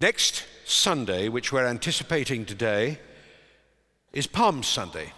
[0.00, 2.98] Next Sunday, which we're anticipating today,
[4.14, 5.12] is Palm Sunday,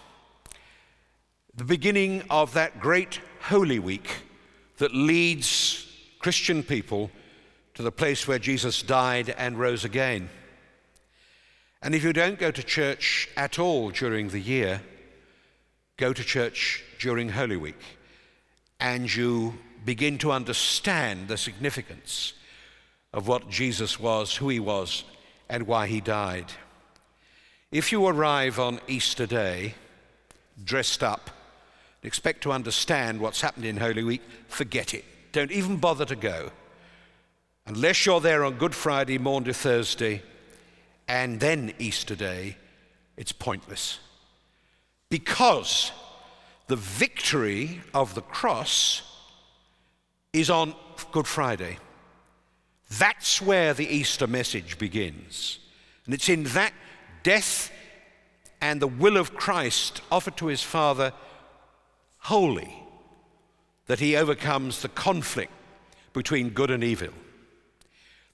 [1.55, 4.23] the beginning of that great Holy Week
[4.79, 5.87] that leads
[6.19, 7.11] Christian people
[7.75, 10.29] to the place where Jesus died and rose again.
[11.81, 14.81] And if you don't go to church at all during the year,
[15.95, 17.81] go to church during Holy Week
[18.81, 19.53] and you
[19.85, 22.33] begin to understand the significance
[23.13, 25.03] of what Jesus was, who he was,
[25.49, 26.51] and why he died.
[27.71, 29.75] If you arrive on Easter Day
[30.63, 31.29] dressed up,
[32.01, 35.05] and expect to understand what's happened in Holy Week, forget it.
[35.31, 36.51] Don't even bother to go.
[37.65, 40.21] Unless you're there on Good Friday, Maundy Thursday,
[41.07, 42.57] and then Easter Day,
[43.17, 43.99] it's pointless.
[45.09, 45.91] Because
[46.67, 49.01] the victory of the cross
[50.33, 50.75] is on
[51.11, 51.77] Good Friday.
[52.99, 55.59] That's where the Easter message begins.
[56.05, 56.73] And it's in that
[57.23, 57.71] death
[58.61, 61.13] and the will of Christ offered to his Father
[62.19, 62.73] wholly
[63.87, 65.51] that he overcomes the conflict
[66.13, 67.09] between good and evil.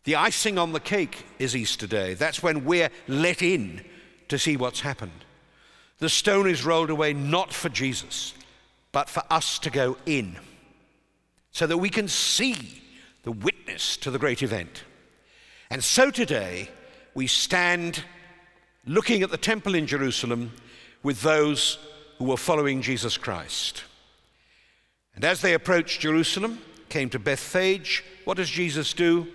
[0.04, 2.14] The icing on the cake is Easter Day.
[2.14, 3.84] That's when we're let in
[4.28, 5.26] to see what's happened.
[6.00, 8.34] The stone is rolled away not for Jesus,
[8.92, 10.38] but for us to go in
[11.52, 12.82] so that we can see
[13.23, 14.84] the witness to the great event.
[15.70, 16.70] And so today,
[17.14, 18.03] we stand
[18.86, 20.52] looking at the temple in Jerusalem
[21.03, 21.78] with those
[22.17, 23.84] who were following Jesus Christ.
[25.16, 29.28] And as they approached Jerusalem, came to Bethphage, what does Jesus do?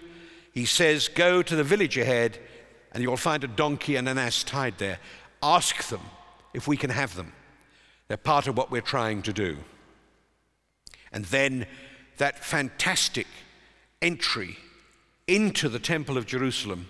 [0.53, 2.39] He says, Go to the village ahead,
[2.93, 4.99] and you'll find a donkey and an ass tied there.
[5.43, 6.01] Ask them
[6.53, 7.33] if we can have them.
[8.09, 9.57] They're part of what we're trying to do.
[11.13, 11.67] And then
[12.19, 13.27] that fantastic
[14.05, 14.59] entry
[15.27, 16.89] into the Temple of Jerusalem,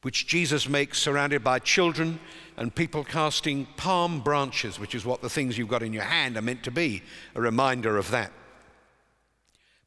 [0.00, 2.18] which Jesus makes surrounded by children
[2.56, 6.38] and people casting palm branches, which is what the things you've got in your hand
[6.38, 7.02] are meant to be,
[7.34, 8.32] a reminder of that.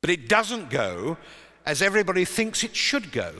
[0.01, 1.18] But it doesn't go
[1.66, 3.34] as everybody thinks it should go.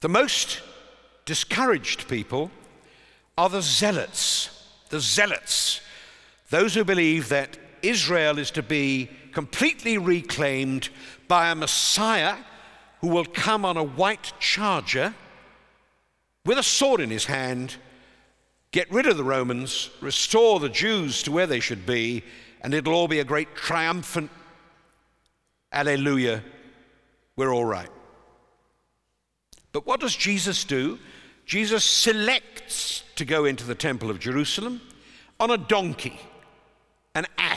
[0.00, 0.60] The most
[1.24, 2.50] discouraged people
[3.38, 4.50] are the zealots,
[4.90, 5.80] the zealots,
[6.50, 10.88] those who believe that Israel is to be completely reclaimed
[11.28, 12.36] by a Messiah
[13.00, 15.14] who will come on a white charger
[16.44, 17.76] with a sword in his hand,
[18.72, 22.22] get rid of the Romans, restore the Jews to where they should be,
[22.62, 24.30] and it'll all be a great triumphant
[25.72, 26.42] Alleluia,
[27.36, 27.88] we're all right.
[29.72, 30.98] But what does Jesus do?
[31.46, 34.80] Jesus selects to go into the Temple of Jerusalem
[35.38, 36.18] on a donkey
[37.14, 37.49] an ass,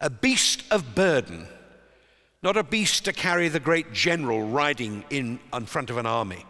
[0.00, 1.46] a beast of burden,
[2.42, 6.44] not a beast to carry the great general riding in, in front of an army,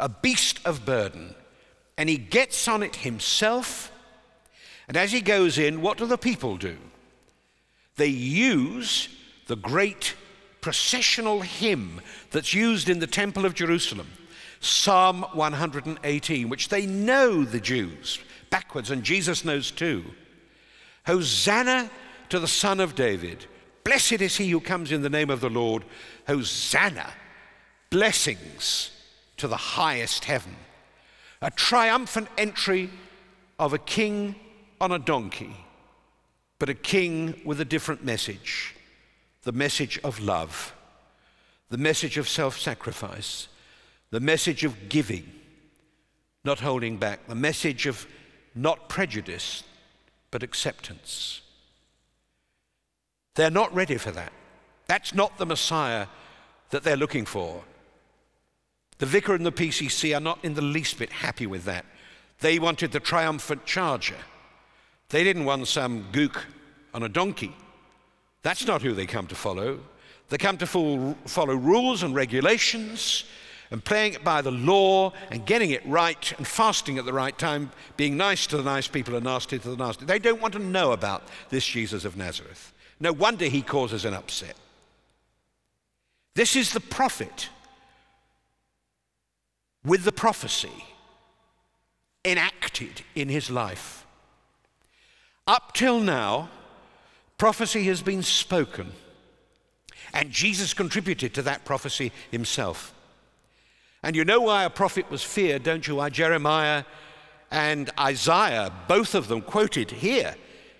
[0.00, 1.34] a beast of burden.
[1.96, 3.92] And he gets on it himself.
[4.88, 6.76] And as he goes in, what do the people do?
[7.96, 9.08] They use
[9.46, 10.14] the great
[10.60, 12.00] processional hymn
[12.30, 14.10] that's used in the Temple of Jerusalem,
[14.58, 18.18] Psalm 118, which they know the Jews
[18.52, 20.04] backwards, and Jesus knows too.
[21.06, 21.90] Hosanna
[22.28, 23.46] to the Son of David.
[23.82, 25.84] Blessed is he who comes in the name of the Lord.
[26.28, 27.10] Hosanna.
[27.90, 28.90] Blessings
[29.38, 30.54] to the highest heaven.
[31.40, 32.90] A triumphant entry
[33.58, 34.36] of a king
[34.80, 35.56] on a donkey,
[36.58, 38.76] but a king with a different message
[39.44, 40.72] the message of love,
[41.68, 43.48] the message of self sacrifice,
[44.10, 45.28] the message of giving,
[46.44, 48.06] not holding back, the message of
[48.54, 49.64] not prejudice,
[50.30, 51.40] but acceptance.
[53.34, 54.32] They're not ready for that.
[54.86, 56.06] That's not the Messiah
[56.70, 57.62] that they're looking for.
[58.98, 61.84] The vicar and the PCC are not in the least bit happy with that.
[62.40, 64.16] They wanted the triumphant charger.
[65.08, 66.42] They didn't want some gook
[66.94, 67.54] on a donkey.
[68.42, 69.80] That's not who they come to follow.
[70.28, 73.24] They come to follow rules and regulations
[73.72, 77.36] and playing it by the law and getting it right and fasting at the right
[77.38, 80.04] time, being nice to the nice people and nasty to the nasty.
[80.04, 82.74] They don't want to know about this Jesus of Nazareth.
[83.00, 84.56] No wonder he causes an upset.
[86.34, 87.48] This is the prophet
[89.82, 90.84] with the prophecy
[92.26, 94.06] enacted in his life.
[95.46, 96.50] Up till now,
[97.38, 98.92] prophecy has been spoken,
[100.12, 102.92] and Jesus contributed to that prophecy himself.
[104.02, 105.96] And you know why a prophet was feared, don't you?
[105.96, 106.84] Why Jeremiah
[107.50, 110.34] and Isaiah, both of them quoted here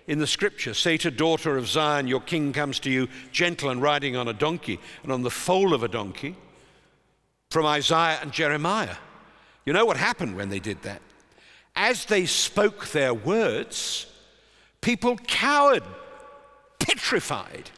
[0.07, 0.73] in the scripture.
[0.73, 4.33] Say to daughter of Zion, Your king comes to you gentle and riding on a
[4.33, 6.35] donkey and on the foal of a donkey.
[7.49, 8.95] From Isaiah and Jeremiah.
[9.65, 11.01] You know what happened when they did that?
[11.75, 14.07] As they spoke their words,
[14.81, 15.83] people cowered,
[16.79, 17.69] petrified,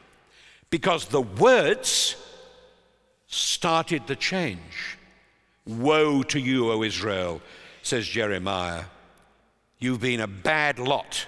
[0.70, 2.16] because the words
[3.28, 4.95] started the change.
[5.66, 7.42] Woe to you, O Israel,
[7.82, 8.84] says Jeremiah.
[9.80, 11.28] You've been a bad lot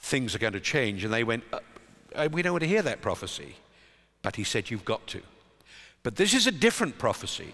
[0.00, 1.04] things are going to change.
[1.04, 1.60] And they went, uh,
[2.14, 3.56] uh, We don't want to hear that prophecy.
[4.22, 5.22] But he said, You've got to.
[6.02, 7.52] But this is a different prophecy.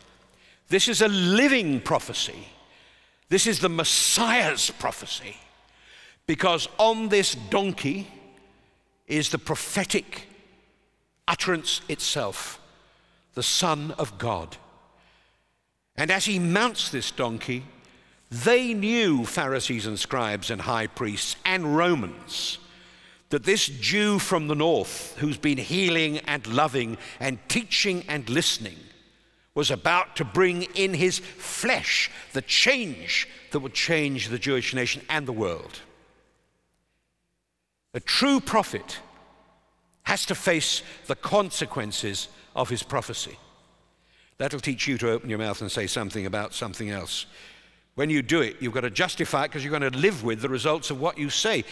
[0.69, 2.49] This is a living prophecy.
[3.29, 5.37] This is the Messiah's prophecy.
[6.27, 8.09] Because on this donkey
[9.07, 10.29] is the prophetic
[11.29, 12.61] utterance itself,
[13.35, 14.57] the Son of God.
[15.97, 17.65] And as he mounts this donkey,
[18.31, 22.59] they knew, Pharisees and scribes and high priests and Romans,
[23.31, 28.77] that this Jew from the north, who's been healing and loving and teaching and listening,
[29.55, 35.03] was about to bring in his flesh the change that would change the Jewish nation
[35.09, 35.81] and the world.
[37.95, 38.99] A true prophet
[40.03, 43.39] has to face the consequences of his prophecy.
[44.39, 47.27] That'll teach you to open your mouth and say something about something else.
[47.95, 50.43] When you do it, you've got to justify it because you're going to live with
[50.43, 51.65] the results of what you say.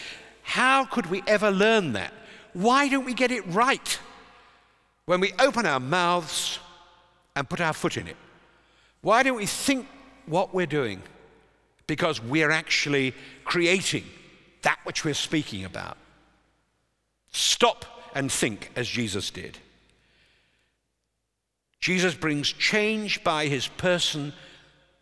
[0.42, 2.12] How could we ever learn that?
[2.54, 3.98] Why don't we get it right
[5.04, 6.58] when we open our mouths
[7.36, 8.16] and put our foot in it?
[9.02, 9.86] Why don't we think
[10.24, 11.02] what we're doing?
[11.86, 13.14] Because we're actually
[13.44, 14.04] creating
[14.62, 15.98] that which we're speaking about.
[17.32, 17.84] Stop
[18.14, 19.58] and think as Jesus did.
[21.84, 24.32] Jesus brings change by his person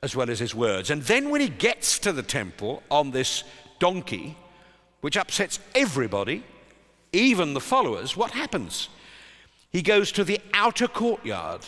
[0.03, 0.91] as well as his words.
[0.91, 3.45] And then when he gets to the temple on this
[3.79, 4.37] donkey,
[5.01, 6.43] which upsets everybody,
[7.13, 8.89] even the followers, what happens?
[9.71, 11.61] He goes to the outer courtyard.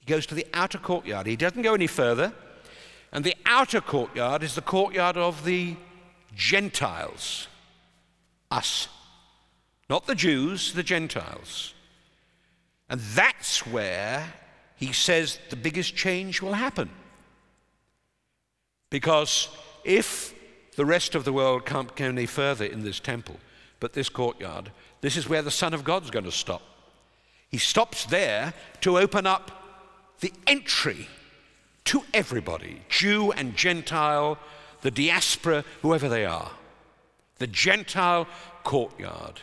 [0.00, 1.26] He goes to the outer courtyard.
[1.26, 2.34] He doesn't go any further.
[3.12, 5.74] And the outer courtyard is the courtyard of the
[6.36, 7.48] Gentiles,
[8.50, 8.88] us.
[9.88, 11.72] Not the Jews, the Gentiles.
[12.88, 14.32] And that's where
[14.76, 16.90] he says the biggest change will happen.
[18.90, 19.48] Because
[19.84, 20.34] if
[20.76, 23.36] the rest of the world can't go any further in this temple,
[23.80, 24.70] but this courtyard,
[25.00, 26.62] this is where the Son of God's going to stop.
[27.48, 29.50] He stops there to open up
[30.20, 31.08] the entry
[31.84, 34.38] to everybody Jew and Gentile,
[34.82, 36.50] the diaspora, whoever they are.
[37.38, 38.26] The Gentile
[38.62, 39.40] courtyard.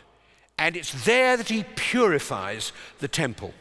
[0.62, 3.52] And it's there that he purifies the temple.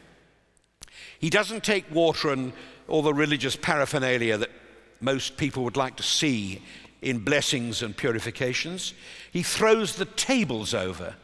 [1.17, 2.53] He doesn't take water and
[2.87, 4.51] all the religious paraphernalia that
[4.99, 6.61] most people would like to see
[7.01, 8.93] in blessings and purifications.
[9.33, 11.15] He throws the tables over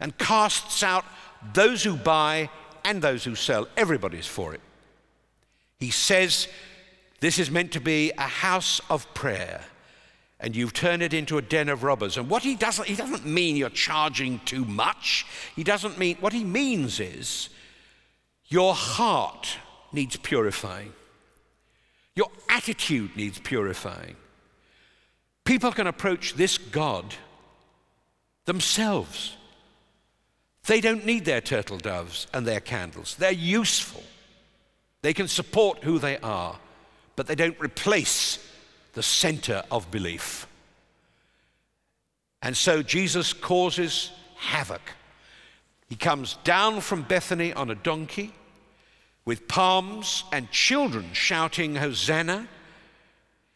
[0.00, 1.04] and casts out
[1.54, 2.50] those who buy
[2.84, 3.68] and those who sell.
[3.76, 4.60] Everybody's for it.
[5.78, 6.48] He says
[7.20, 9.64] this is meant to be a house of prayer
[10.40, 12.16] and you've turned it into a den of robbers.
[12.16, 15.26] And what he doesn't, he doesn't mean you're charging too much.
[15.54, 17.50] He doesn't mean, what he means is
[18.46, 19.58] your heart
[19.92, 20.92] needs purifying.
[22.16, 24.16] Your attitude needs purifying.
[25.44, 27.14] People can approach this God
[28.46, 29.36] themselves.
[30.66, 33.14] They don't need their turtle doves and their candles.
[33.16, 34.02] They're useful.
[35.02, 36.58] They can support who they are,
[37.16, 38.38] but they don't replace
[38.92, 40.46] the center of belief.
[42.42, 44.82] And so Jesus causes havoc.
[45.88, 48.32] He comes down from Bethany on a donkey
[49.24, 52.48] with palms and children shouting, Hosanna.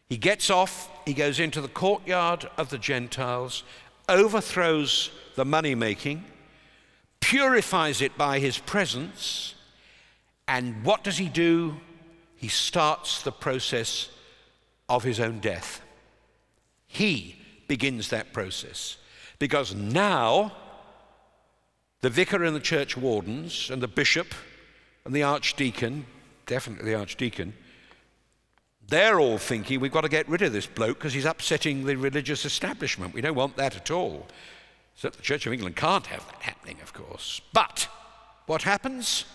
[0.07, 3.63] He gets off, he goes into the courtyard of the Gentiles,
[4.07, 6.23] overthrows the money making,
[7.19, 9.55] purifies it by his presence,
[10.47, 11.75] and what does he do?
[12.35, 14.09] He starts the process
[14.89, 15.81] of his own death.
[16.87, 17.37] He
[17.67, 18.97] begins that process
[19.39, 20.51] because now
[22.01, 24.33] the vicar and the church wardens and the bishop
[25.03, 26.05] and the archdeacon,
[26.45, 27.53] definitely the archdeacon,
[28.87, 31.95] they're all thinking we've got to get rid of this bloke because he's upsetting the
[31.95, 33.13] religious establishment.
[33.13, 34.27] We don't want that at all.
[34.95, 37.41] So the Church of England can't have that happening, of course.
[37.51, 37.87] But
[38.45, 39.25] what happens?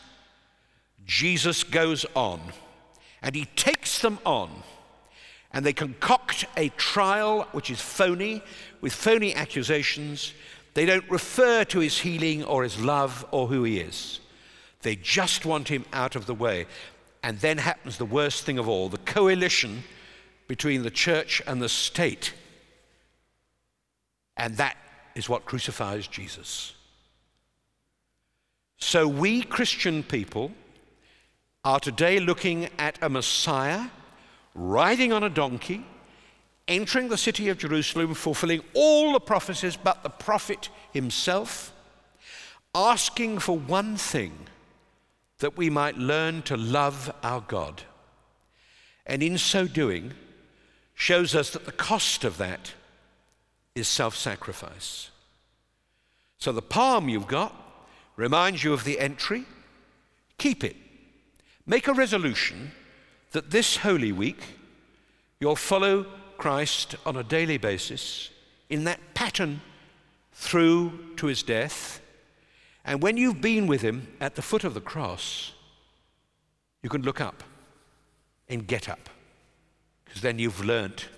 [1.05, 2.41] Jesus goes on
[3.21, 4.63] and he takes them on
[5.53, 8.43] and they concoct a trial which is phony
[8.81, 10.33] with phony accusations.
[10.75, 14.21] They don't refer to his healing or his love or who he is.
[14.83, 16.67] They just want him out of the way.
[17.23, 19.83] And then happens the worst thing of all the coalition
[20.49, 22.33] between the church and the state
[24.41, 24.79] And that
[25.15, 26.73] is what crucifies Jesus.
[28.79, 30.53] So we Christian people
[31.63, 33.91] are today looking at a Messiah
[34.55, 35.85] riding on a donkey,
[36.69, 41.73] entering the city of Jerusalem, fulfilling all the prophecies but the prophet himself,
[42.75, 44.33] asking for one thing
[45.39, 47.83] that we might learn to love our God.
[49.07, 50.13] And in so doing,
[50.95, 52.75] shows us that the cost of that
[53.75, 55.11] is self sacrifice.
[56.39, 57.55] So the palm you've got
[58.17, 59.45] reminds you of the entry.
[60.39, 60.77] Keep it.
[61.67, 62.73] Make a resolution
[63.33, 64.43] that this Holy Week
[65.41, 66.07] you'll follow
[66.37, 68.31] Christ on a daily basis
[68.69, 69.61] in that pattern
[70.33, 72.01] through to his death.
[72.85, 75.53] And when you've been with him at the foot of the cross,
[76.83, 77.43] you can look up
[78.49, 79.11] and get up,
[80.05, 81.09] because then you've learnt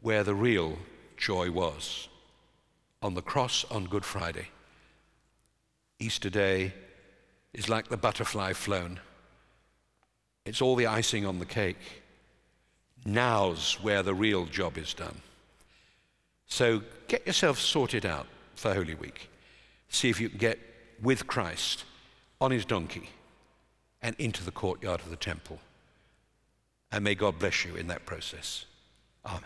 [0.00, 0.78] where the real
[1.16, 2.08] joy was
[3.02, 4.48] on the cross on Good Friday.
[5.98, 6.72] Easter Day
[7.52, 9.00] is like the butterfly flown.
[10.44, 12.02] It's all the icing on the cake.
[13.04, 15.20] Now's where the real job is done.
[16.46, 19.28] So get yourself sorted out for Holy Week.
[19.88, 20.58] See if you can get
[21.02, 21.84] with Christ
[22.40, 23.08] on his donkey
[24.02, 25.58] and into the courtyard of the temple.
[26.92, 28.66] And may God bless you in that process.
[29.24, 29.42] Amen.